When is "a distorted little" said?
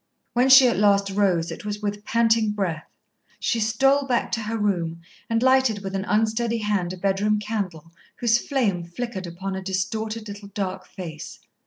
9.55-10.47